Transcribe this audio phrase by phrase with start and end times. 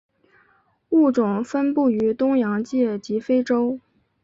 [0.89, 3.79] 物种分布于东洋界及非洲。